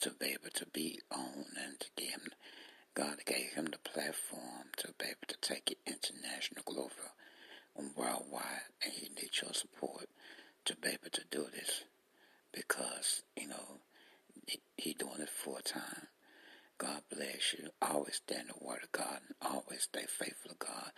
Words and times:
to 0.00 0.10
be 0.10 0.26
able 0.26 0.50
to 0.54 0.66
be 0.66 1.00
on 1.10 1.46
and 1.62 1.76
give 1.96 2.28
God 2.94 3.16
gave 3.26 3.52
him 3.54 3.66
the 3.66 3.78
platform 3.78 4.70
to 4.78 4.88
be 4.98 5.06
able 5.06 5.26
to 5.28 5.36
take 5.42 5.70
it 5.70 5.78
international, 5.86 6.62
global, 6.64 6.90
and 7.76 7.94
worldwide, 7.94 8.72
and 8.82 8.92
he 8.92 9.08
needs 9.10 9.42
your 9.42 9.52
support 9.52 10.08
to 10.64 10.74
be 10.76 10.88
able 10.88 11.10
to 11.12 11.22
do 11.30 11.46
this 11.54 11.84
because, 12.52 13.22
you 13.36 13.48
know, 13.48 13.80
he, 14.46 14.60
he 14.76 14.94
doing 14.94 15.20
it 15.20 15.28
full 15.28 15.58
time. 15.64 16.08
God 16.78 17.02
bless 17.10 17.54
you. 17.58 17.68
Always 17.82 18.16
stand 18.16 18.48
the 18.48 18.64
word 18.64 18.80
of 18.84 18.92
God 18.92 19.20
and 19.26 19.34
always 19.52 19.82
stay 19.82 20.04
faithful 20.08 20.50
to 20.50 20.56
God. 20.58 20.90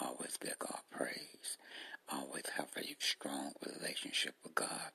Always 0.00 0.36
give 0.40 0.58
God 0.58 0.80
praise. 0.90 1.58
Always 2.12 2.44
have 2.56 2.68
a 2.76 2.96
strong 2.98 3.52
relationship 3.66 4.34
with 4.42 4.54
God. 4.54 4.90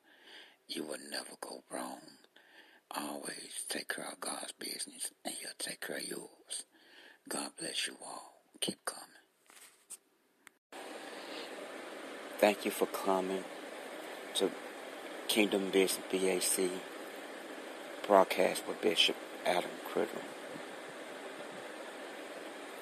You 0.68 0.84
will 0.84 0.98
never 1.10 1.36
go 1.40 1.62
wrong. 1.70 2.00
Always 2.90 3.64
take 3.68 3.88
care 3.94 4.08
of 4.10 4.20
God's 4.20 4.52
business 4.52 5.12
and 5.24 5.34
he'll 5.34 5.50
take 5.58 5.80
care 5.80 5.96
of 5.98 6.06
yours. 6.08 6.64
God 7.28 7.50
bless 7.58 7.86
you 7.86 7.94
all. 8.04 8.42
Keep 8.60 8.84
coming. 8.84 9.04
Thank 12.38 12.64
you 12.64 12.70
for 12.70 12.86
coming 12.86 13.44
to 14.36 14.50
Kingdom 15.28 15.70
Business 15.70 16.04
BAC 16.12 16.68
broadcast 18.06 18.68
with 18.68 18.82
Bishop 18.82 19.16
Adam 19.46 19.70
Criddle. 19.90 20.20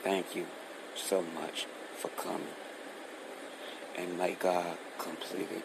Thank 0.03 0.35
you 0.35 0.47
so 0.97 1.23
much 1.23 1.67
for 1.97 2.09
coming. 2.09 2.57
And 3.97 4.19
may 4.19 4.35
God 4.35 4.77
complete 4.99 5.49
it. 5.53 5.65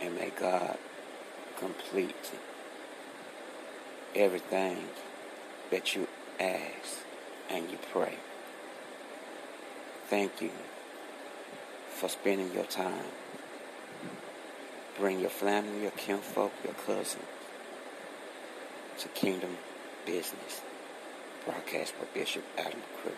And 0.00 0.14
may 0.14 0.30
God 0.30 0.78
complete 1.58 2.30
everything 4.14 4.84
that 5.72 5.96
you 5.96 6.06
ask 6.38 7.00
and 7.50 7.68
you 7.68 7.78
pray. 7.92 8.14
Thank 10.06 10.40
you 10.40 10.52
for 11.90 12.08
spending 12.08 12.54
your 12.54 12.64
time. 12.64 13.04
Bring 15.00 15.18
your 15.18 15.30
family, 15.30 15.82
your 15.82 15.90
kinfolk, 15.92 16.52
your 16.62 16.74
cousins 16.74 17.24
to 18.98 19.08
Kingdom 19.08 19.56
Business. 20.06 20.60
Broadcast 21.44 21.94
by 21.98 22.06
Bishop 22.12 22.44
Adam 22.58 22.82
Criddle. 23.02 23.16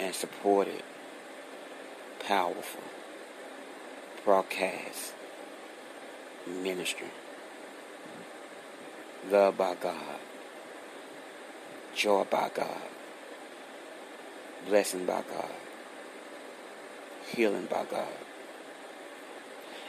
And 0.00 0.14
support 0.14 0.68
it. 0.68 0.84
Powerful. 2.26 2.82
Broadcast. 4.24 5.14
Ministry 6.46 7.08
loved 9.30 9.58
by 9.58 9.74
God, 9.74 10.18
joy 11.94 12.24
by 12.30 12.50
God, 12.54 12.82
blessing 14.66 15.04
by 15.04 15.22
God, 15.28 15.50
healing 17.30 17.66
by 17.66 17.84
God. 17.90 18.27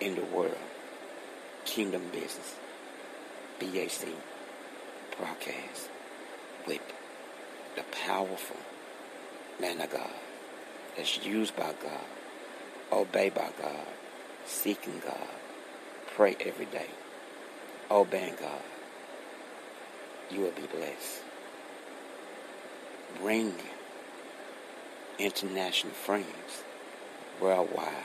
in 0.00 0.14
the 0.14 0.24
world, 0.24 0.56
Kingdom 1.64 2.02
Business, 2.12 2.54
BAC 3.58 4.08
broadcast 5.16 5.88
with 6.66 6.80
the 7.76 7.82
powerful 8.06 8.56
man 9.60 9.80
of 9.80 9.90
God 9.90 10.10
that's 10.96 11.24
used 11.24 11.56
by 11.56 11.74
God, 11.82 12.04
obeyed 12.92 13.34
by 13.34 13.50
God, 13.60 13.86
seeking 14.46 15.00
God, 15.04 15.28
pray 16.14 16.36
every 16.40 16.66
day. 16.66 16.86
Obeying 17.90 18.34
God, 18.38 18.62
you 20.30 20.42
will 20.42 20.52
be 20.52 20.66
blessed. 20.76 21.22
Bring 23.20 23.54
international 25.18 25.92
friends 25.92 26.62
worldwide 27.40 28.04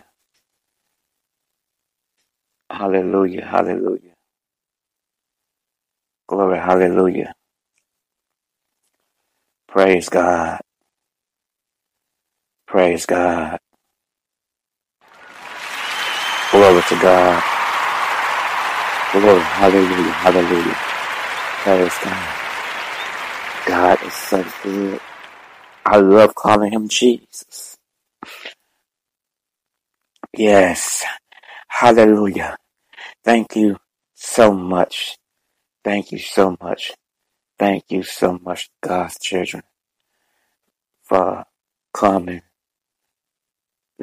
Hallelujah. 2.81 3.45
Hallelujah. 3.45 4.15
Glory. 6.27 6.59
Hallelujah. 6.59 7.33
Praise 9.67 10.09
God. 10.09 10.61
Praise 12.67 13.05
God. 13.05 13.59
Glory 16.51 16.81
to 16.89 16.95
God. 17.01 17.43
Glory, 19.11 19.41
hallelujah, 19.41 20.11
hallelujah. 20.23 20.77
Praise 21.63 21.97
God. 22.03 22.47
God 23.67 24.03
is 24.03 24.13
so 24.13 24.45
good. 24.63 25.01
I 25.85 25.97
love 25.97 26.35
calling 26.35 26.71
him 26.73 26.87
Jesus. 26.87 27.77
Yes. 30.37 31.03
Hallelujah. 31.67 32.57
Thank 33.23 33.55
you 33.55 33.77
so 34.15 34.53
much. 34.53 35.17
Thank 35.83 36.11
you 36.11 36.19
so 36.19 36.57
much. 36.61 36.93
Thank 37.59 37.85
you 37.89 38.03
so 38.03 38.39
much, 38.43 38.69
God's 38.81 39.19
children, 39.19 39.63
for 41.03 41.45
coming, 41.93 42.41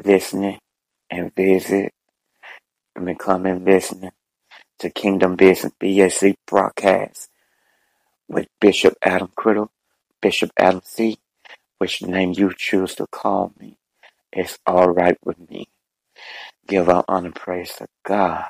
listening, 0.03 0.59
and 1.09 1.33
visit. 1.35 1.91
I 2.97 3.01
mean, 3.01 3.17
coming, 3.17 3.65
listening 3.65 4.11
to 4.79 4.89
Kingdom 4.89 5.35
Business 5.35 5.73
BAC 5.79 6.35
broadcast 6.47 7.29
with 8.29 8.47
Bishop 8.61 8.95
Adam 9.01 9.31
Criddle, 9.37 9.69
Bishop 10.21 10.51
Adam 10.57 10.81
C. 10.83 11.17
Which 11.79 12.01
name 12.01 12.33
you 12.37 12.53
choose 12.57 12.95
to 12.95 13.07
call 13.07 13.53
me, 13.59 13.77
it's 14.33 14.59
all 14.65 14.89
right 14.89 15.17
with 15.25 15.49
me. 15.49 15.67
Give 16.67 16.89
our 16.89 17.05
honor 17.07 17.31
praise 17.31 17.73
to 17.77 17.87
God. 18.05 18.45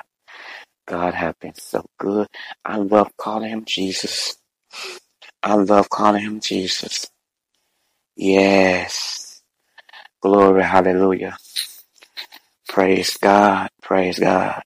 God 0.90 1.14
has 1.14 1.36
been 1.40 1.54
so 1.54 1.86
good. 2.00 2.28
I 2.66 2.78
love 2.78 3.16
calling 3.16 3.52
him 3.52 3.64
Jesus. 3.64 4.38
I 5.44 5.54
love 5.54 5.88
calling 5.90 6.24
him 6.24 6.40
Jesus. 6.40 7.08
Yes. 8.16 9.44
Glory, 10.22 10.64
hallelujah. 10.64 11.38
Praise 12.68 13.18
God. 13.18 13.70
Praise 13.84 14.18
God. 14.18 14.64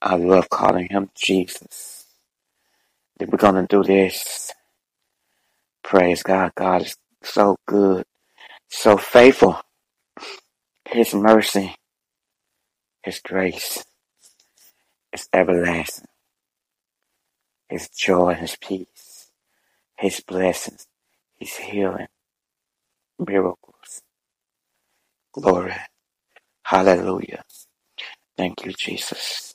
I 0.00 0.14
love 0.14 0.48
calling 0.48 0.88
him 0.88 1.10
Jesus. 1.16 2.06
We're 3.20 3.36
to 3.36 3.66
do 3.68 3.82
this. 3.82 4.52
Praise 5.82 6.22
God. 6.22 6.52
God 6.56 6.82
is 6.82 6.96
so 7.24 7.56
good, 7.66 8.04
so 8.68 8.96
faithful. 8.96 9.60
His 10.86 11.12
mercy, 11.14 11.74
His 13.02 13.20
grace 13.20 13.84
is 15.12 15.28
everlasting. 15.32 16.06
His 17.68 17.88
joy, 17.90 18.34
His 18.34 18.56
peace, 18.56 19.30
His 19.98 20.20
blessings, 20.20 20.86
His 21.38 21.56
healing, 21.56 22.08
miracles. 23.18 24.02
Glory. 25.32 25.74
Hallelujah. 26.64 27.44
Thank 28.36 28.64
you, 28.66 28.72
Jesus. 28.72 29.54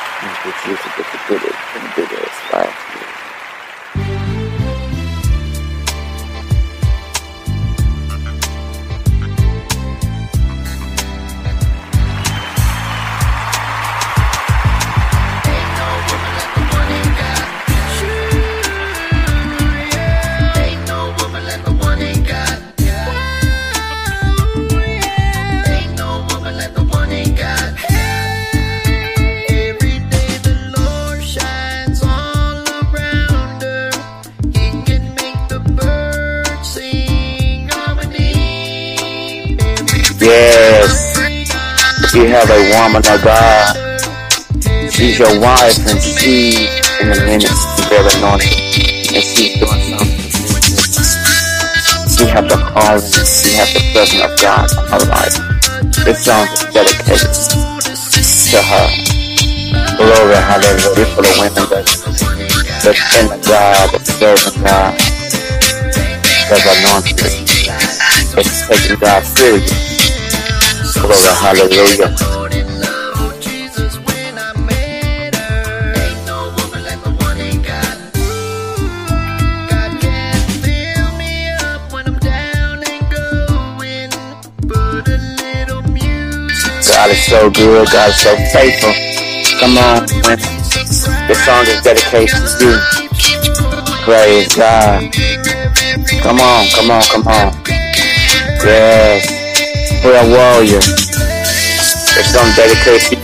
Thank 0.09 0.45
you, 0.45 0.53
Jesus. 0.65 0.93
It's 0.99 1.15
you 42.17 42.25
have 42.33 42.49
a 42.49 42.61
woman 42.73 43.05
of 43.05 43.21
God, 43.21 43.77
she's 44.89 45.19
your 45.19 45.39
wife 45.39 45.77
and 45.85 46.01
she 46.01 46.65
in 46.97 47.13
the 47.13 47.21
ministry 47.29 47.85
very 47.93 48.09
anointed 48.17 48.57
and 49.13 49.21
she's 49.21 49.53
doing 49.61 49.93
something. 49.93 50.17
She 52.09 52.25
have 52.25 52.49
the 52.49 52.57
calling, 52.73 53.05
she 53.21 53.53
have 53.53 53.69
the 53.69 53.81
presence 53.93 54.25
of 54.25 54.33
God 54.41 54.65
in 54.65 54.81
her 54.89 55.03
life. 55.13 55.37
This 56.09 56.25
song 56.25 56.49
is 56.49 56.65
dedicated 56.73 57.29
to 57.29 58.59
her. 58.65 58.87
Glory, 60.01 60.41
hallelujah. 60.41 61.05
For 61.13 61.21
the 61.21 61.33
women 61.37 61.69
that, 61.69 61.85
that's 62.81 63.13
in 63.13 63.29
the 63.29 63.37
God, 63.45 63.93
that's 63.93 64.09
serving 64.17 64.63
God, 64.65 64.97
that's 66.49 66.65
anointed, 66.65 67.17
that's 68.33 68.67
taking 68.67 68.97
God 68.97 69.23
serious. 69.23 69.96
Hallelujah. 71.15 71.97
Got. 71.97 72.37
God 86.85 87.11
is 87.11 87.25
so 87.25 87.49
good. 87.51 87.87
God 87.91 88.09
is 88.09 88.19
so 88.21 88.35
faithful. 88.51 88.91
Come 89.59 89.77
on, 89.77 90.07
women. 90.25 90.39
This 91.27 91.45
song 91.45 91.63
is 91.67 91.81
dedicated 91.81 92.35
to 92.59 92.65
you. 92.65 92.79
Praise 94.03 94.53
God. 94.55 95.13
Come 96.21 96.39
on, 96.41 96.67
come 96.69 96.91
on, 96.91 97.03
come 97.03 97.27
on. 97.27 97.53
Yes. 98.63 99.36
Prayer 100.01 100.27
warrior. 100.29 100.79
This 100.79 102.33
song 102.33 102.49
dedicated 102.55 103.16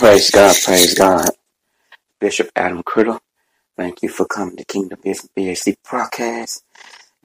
Praise 0.00 0.30
God, 0.32 0.56
praise 0.64 0.94
God. 0.94 1.30
Bishop 2.20 2.50
Adam 2.56 2.82
Criddle, 2.82 3.20
thank 3.76 4.02
you 4.02 4.08
for 4.10 4.26
coming 4.26 4.56
to 4.56 4.64
Kingdom 4.64 5.00
Business 5.04 5.30
BAC 5.36 5.76
broadcast. 5.90 6.64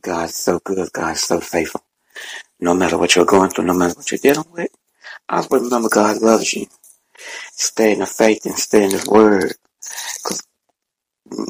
God 0.02 0.30
is 0.30 0.36
so 0.36 0.60
good. 0.64 0.92
God 0.94 1.14
is 1.14 1.24
so 1.24 1.40
faithful. 1.42 1.82
No 2.60 2.74
matter 2.76 2.98
what 2.98 3.16
you're 3.16 3.26
going 3.26 3.52
through, 3.52 3.66
no 3.66 3.74
matter 3.76 3.96
what 3.96 4.12
you're 4.12 4.20
dealing 4.20 4.52
with, 4.52 4.70
always 5.30 5.64
remember 5.64 5.90
God 5.90 6.22
loves 6.22 6.54
you. 6.54 6.68
Stay 7.44 7.94
in 7.94 8.00
the 8.00 8.08
faith 8.08 8.46
and 8.46 8.56
stay 8.56 8.86
in 8.86 8.92
His 8.92 9.08
Word. 9.08 9.54
'Cause 10.24 10.44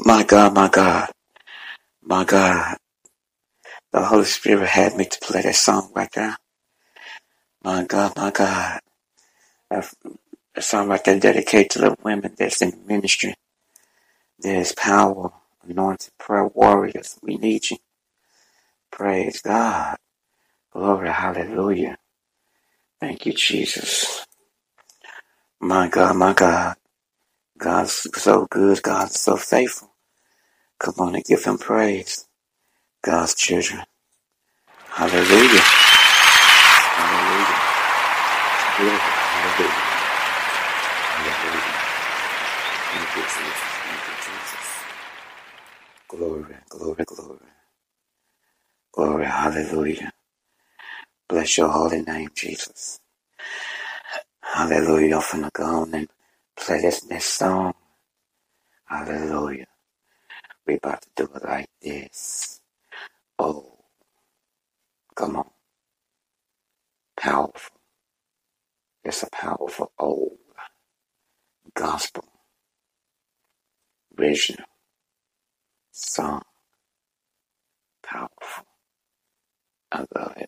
my 0.06 0.24
God, 0.24 0.54
my 0.54 0.68
God, 0.68 1.10
my 2.02 2.24
God, 2.24 2.78
the 3.92 4.04
Holy 4.04 4.24
Spirit 4.26 4.68
had 4.68 4.96
me 4.96 5.06
to 5.06 5.20
play 5.20 5.42
that 5.42 5.56
song 5.56 5.92
right 5.94 6.12
there. 6.14 6.36
My 7.64 7.84
God, 7.84 8.16
my 8.16 8.30
God. 8.32 8.80
That 9.70 9.92
that 10.56 10.62
song 10.62 10.88
right 10.88 11.04
there 11.04 11.20
dedicated 11.20 11.70
to 11.70 11.78
the 11.80 11.96
women 12.02 12.34
that's 12.36 12.62
in 12.62 12.72
ministry. 12.86 13.34
There's 14.38 14.72
power, 14.72 15.30
anointed 15.68 16.12
prayer 16.18 16.46
warriors. 16.46 17.18
We 17.22 17.36
need 17.36 17.70
you. 17.70 17.76
Praise 18.90 19.42
God. 19.42 19.98
Glory, 20.72 21.10
hallelujah. 21.10 21.98
Thank 23.00 23.26
you, 23.26 23.34
Jesus. 23.34 24.26
My 25.60 25.88
God, 25.88 26.16
my 26.16 26.32
God. 26.32 26.76
God's 27.58 28.08
so 28.14 28.46
good. 28.46 28.82
God's 28.82 29.20
so 29.20 29.36
faithful. 29.36 29.92
Come 30.78 30.94
on 30.98 31.14
and 31.14 31.24
give 31.24 31.44
him 31.44 31.58
praise. 31.58 32.26
God's 33.02 33.34
children. 33.34 33.82
Hallelujah. 34.88 35.60
Hallelujah. 36.96 37.56
Hallelujah. 38.78 39.85
glory, 46.78 47.04
glory. 47.06 47.40
Glory, 48.92 49.26
hallelujah. 49.26 50.12
Bless 51.28 51.58
your 51.58 51.68
holy 51.70 52.02
name, 52.02 52.30
Jesus. 52.34 53.00
Hallelujah. 54.42 55.16
I'm 55.18 55.22
going 55.32 55.44
to 55.44 55.50
go 55.54 55.64
on 55.64 55.94
and 55.94 56.08
play 56.56 56.80
this 56.82 57.06
next 57.08 57.26
song. 57.34 57.74
Hallelujah. 58.86 59.66
We're 60.66 60.78
about 60.78 61.02
to 61.02 61.08
do 61.16 61.30
it 61.34 61.44
like 61.44 61.70
this. 61.82 62.60
Oh, 63.38 63.78
come 65.16 65.36
on. 65.36 65.50
Powerful. 67.16 67.76
It's 69.04 69.22
a 69.22 69.30
powerful 69.30 69.92
old 69.98 70.38
gospel, 71.74 72.24
original 74.18 74.66
song. 75.92 76.42
other 79.92 80.46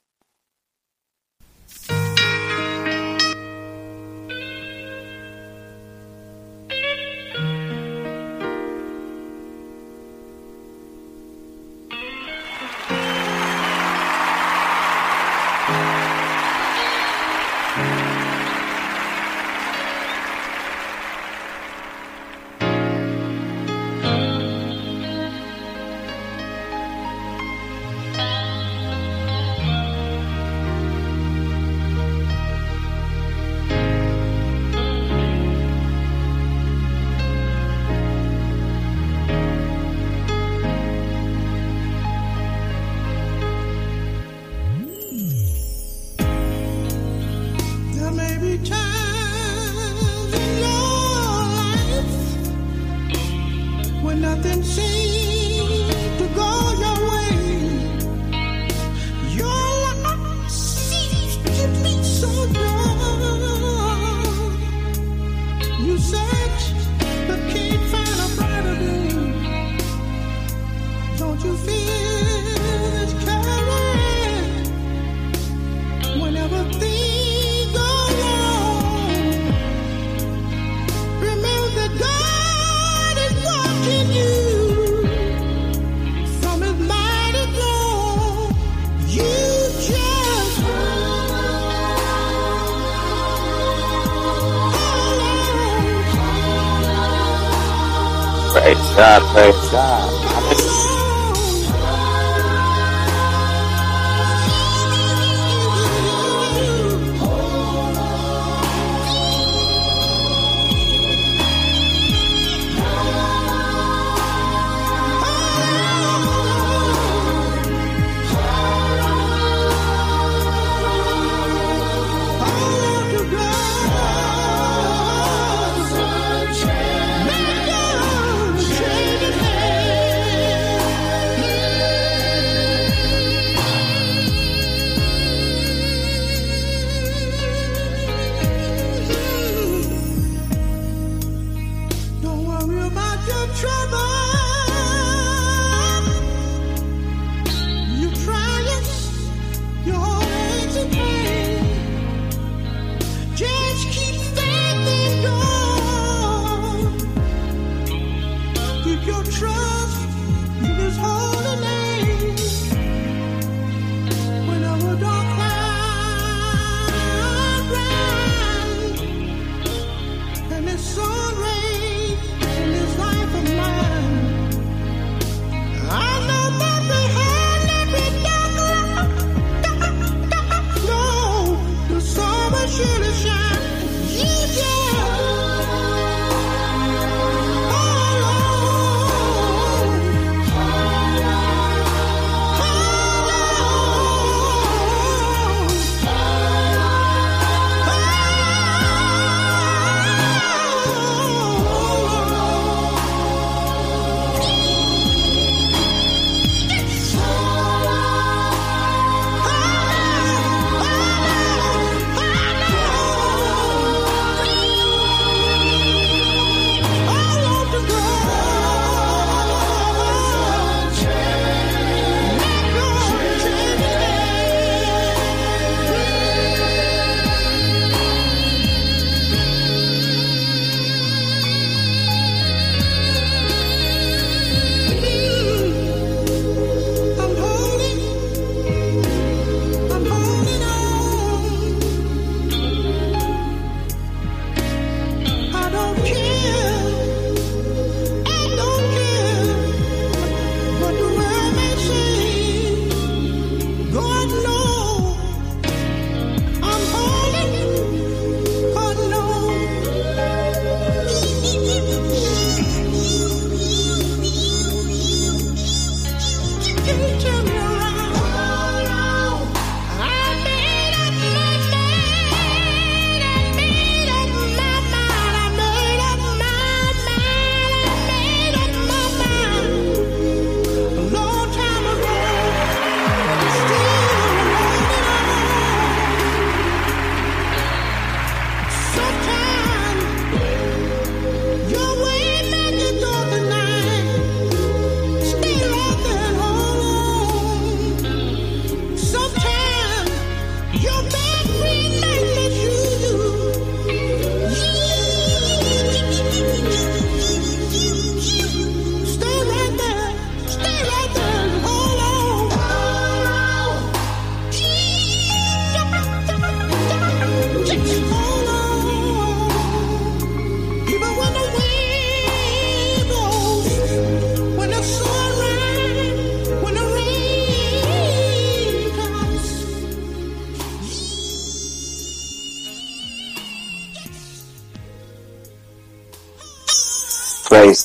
God, 98.98 99.22
praise 99.32 99.70
God. 99.70 100.67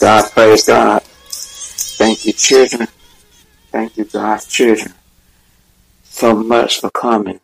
God, 0.03 0.31
praise 0.31 0.65
God. 0.65 1.01
Thank 1.01 2.25
you, 2.25 2.33
children. 2.33 2.89
Thank 3.72 3.95
you, 3.95 4.03
God's 4.03 4.45
children, 4.48 4.93
so 6.03 6.36
much 6.36 6.81
for 6.81 6.89
coming, 6.89 7.39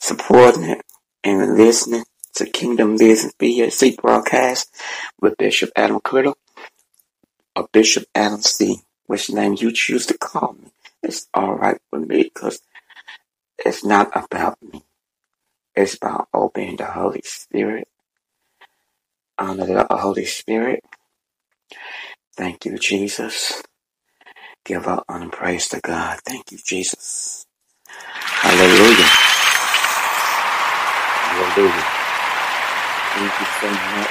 supporting 0.00 0.62
it, 0.62 0.86
and 1.22 1.58
listening 1.58 2.04
to 2.36 2.46
Kingdom 2.46 2.96
Business 2.96 3.34
BAC 3.38 4.00
broadcast 4.00 4.74
with 5.20 5.36
Bishop 5.36 5.68
Adam 5.76 6.00
Criddle 6.00 6.36
or 7.54 7.68
Bishop 7.72 8.06
Adam 8.14 8.40
C. 8.40 8.78
Which 9.04 9.28
name 9.28 9.56
you 9.58 9.70
choose 9.70 10.06
to 10.06 10.16
call 10.16 10.54
me. 10.54 10.70
It's 11.02 11.28
all 11.34 11.56
right 11.56 11.78
with 11.92 12.08
me 12.08 12.22
because 12.22 12.62
it's 13.58 13.84
not 13.84 14.10
about 14.14 14.56
me. 14.62 14.82
It's 15.74 15.94
about 15.96 16.28
obeying 16.32 16.78
the 16.78 16.86
Holy 16.86 17.20
Spirit, 17.22 17.86
honor 19.36 19.66
the 19.66 19.86
Holy 19.90 20.24
Spirit. 20.24 20.82
Thank 22.36 22.64
you, 22.66 22.78
Jesus. 22.78 23.62
Give 24.64 24.86
our 24.88 25.04
honor 25.08 25.24
and 25.24 25.32
praise 25.32 25.68
to 25.70 25.80
God. 25.80 26.20
Thank 26.26 26.52
you, 26.52 26.58
Jesus. 26.64 27.46
Hallelujah. 28.28 29.10
Hallelujah. 31.18 31.86
Thank 33.02 33.40
you 33.40 33.46
so 33.60 33.70
much. 33.70 34.10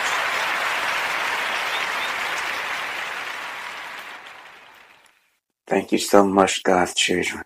Thank 5.68 5.92
you 5.94 6.00
so 6.00 6.26
much, 6.28 6.64
God's 6.64 6.96
children. 6.96 7.44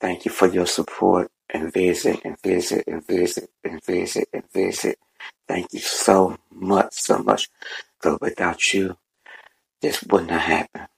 Thank 0.00 0.26
you 0.26 0.32
for 0.32 0.48
your 0.48 0.66
support 0.66 1.30
and 1.50 1.72
visit 1.72 2.20
and 2.24 2.36
visit 2.42 2.84
and 2.88 3.06
visit 3.06 3.50
and 3.64 3.84
visit 3.84 4.28
and 4.32 4.44
visit. 4.52 4.98
Thank 5.48 5.72
you 5.72 5.80
so 5.80 6.38
much, 6.52 6.94
so 6.94 7.18
much. 7.18 7.48
Because 8.00 8.18
without 8.20 8.74
you, 8.74 8.98
this 9.82 10.02
wouldn't 10.04 10.30
have 10.32 10.40
happened. 10.42 10.88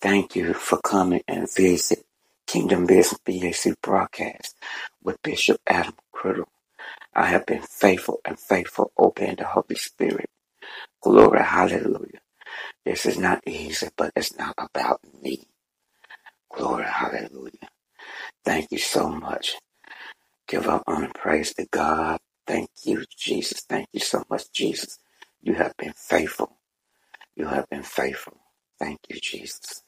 Thank 0.00 0.36
you 0.36 0.54
for 0.54 0.80
coming 0.80 1.22
and 1.28 1.48
visit 1.54 2.04
Kingdom 2.46 2.86
Business 2.86 3.20
BAC 3.26 3.74
broadcast 3.82 4.56
with 5.02 5.22
Bishop 5.22 5.60
Adam 5.66 5.94
Criddle. 6.14 6.46
I 7.14 7.26
have 7.26 7.46
been 7.46 7.62
faithful 7.62 8.20
and 8.24 8.38
faithful, 8.38 8.92
obeying 8.98 9.36
the 9.36 9.46
Holy 9.46 9.76
Spirit. 9.76 10.30
Glory, 11.02 11.42
hallelujah. 11.42 12.20
This 12.84 13.06
is 13.06 13.18
not 13.18 13.42
easy, 13.46 13.88
but 13.96 14.12
it's 14.16 14.36
not 14.38 14.54
about 14.58 15.00
me. 15.22 15.48
Glory, 16.54 16.84
hallelujah. 16.84 17.70
Thank 18.44 18.72
you 18.72 18.78
so 18.78 19.08
much. 19.10 19.56
Give 20.48 20.68
up 20.68 20.84
and 20.88 21.14
praise 21.14 21.54
to 21.54 21.66
God. 21.70 22.18
Thank 22.46 22.70
you, 22.84 23.04
Jesus. 23.18 23.62
Thank 23.68 23.88
you 23.92 24.00
so 24.00 24.24
much, 24.30 24.52
Jesus. 24.52 24.98
You 25.42 25.54
have 25.54 25.76
been 25.78 25.94
faithful. 25.96 26.58
You 27.36 27.46
have 27.46 27.68
been 27.70 27.82
faithful. 27.84 28.38
Thank 28.78 29.00
you, 29.08 29.20
Jesus. 29.20 29.82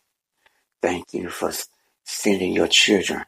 Thank 0.83 1.15
you 1.15 1.31
for 1.31 1.53
sending 2.05 2.53
your 2.53 2.69
children. 2.69 3.25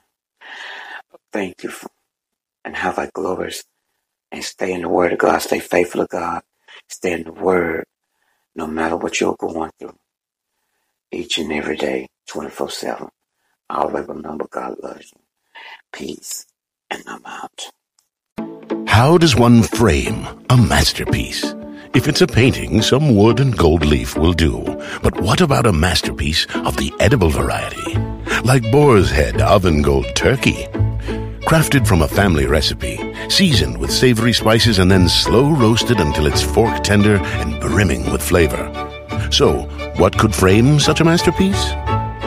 Thank 1.33 1.63
you 1.65 1.71
for, 1.71 1.91
and 2.65 2.77
have 2.77 2.99
I 2.99 3.11
glories 3.15 3.65
and 4.33 4.45
stay 4.45 4.73
in 4.73 4.83
the 4.83 4.89
word 4.89 5.13
of 5.13 5.19
God. 5.21 5.39
Stay 5.41 5.61
faithful 5.61 6.03
to 6.03 6.09
God. 6.09 6.43
Stay 6.89 7.13
in 7.13 7.25
the 7.25 7.33
word 7.33 7.85
no 8.57 8.67
matter 8.67 8.97
what 8.97 9.21
you're 9.21 9.37
going 9.39 9.71
through 9.81 9.97
each 11.13 11.39
and 11.39 11.53
every 11.53 11.77
day, 11.77 12.09
24 12.29 12.71
7. 12.71 13.09
Always 13.71 14.09
remember 14.09 14.47
God 14.51 14.77
loves 14.83 15.13
you. 15.15 15.23
Peace. 15.93 16.47
And 16.91 17.05
I'm 17.09 17.25
out. 17.27 17.50
How 19.01 19.17
does 19.17 19.35
one 19.35 19.63
frame 19.63 20.29
a 20.51 20.59
masterpiece? 20.59 21.55
If 21.95 22.07
it's 22.07 22.21
a 22.21 22.27
painting, 22.27 22.83
some 22.83 23.17
wood 23.17 23.41
and 23.41 23.57
gold 23.57 23.87
leaf 23.87 24.15
will 24.15 24.35
do. 24.35 24.63
But 25.03 25.19
what 25.23 25.41
about 25.41 25.65
a 25.65 25.73
masterpiece 25.73 26.45
of 26.67 26.77
the 26.77 26.93
edible 27.01 27.31
variety? 27.31 27.97
Like 28.45 28.71
Boar's 28.71 29.11
Head 29.11 29.41
Oven 29.41 29.81
Gold 29.81 30.05
Turkey. 30.15 30.67
Crafted 31.49 31.87
from 31.87 32.03
a 32.03 32.09
family 32.09 32.45
recipe, 32.45 32.99
seasoned 33.31 33.79
with 33.79 33.91
savory 33.91 34.35
spices 34.35 34.79
and 34.79 34.91
then 34.91 35.09
slow 35.09 35.49
roasted 35.49 35.99
until 35.99 36.27
it's 36.27 36.43
fork 36.43 36.85
tender 36.85 37.17
and 37.41 37.59
brimming 37.59 38.13
with 38.13 38.21
flavor. 38.21 38.69
So, 39.31 39.63
what 39.97 40.19
could 40.19 40.35
frame 40.35 40.79
such 40.79 41.01
a 41.01 41.05
masterpiece? 41.05 41.71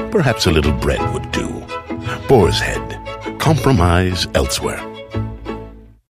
Perhaps 0.09 0.47
a 0.47 0.51
little 0.51 0.73
bread 0.73 1.13
would 1.13 1.31
do. 1.31 1.47
Boar's 2.27 2.59
Head. 2.59 3.39
Compromise 3.39 4.27
elsewhere. 4.33 4.92